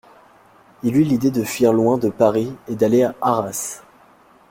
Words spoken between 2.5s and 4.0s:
et d'aller à Arras.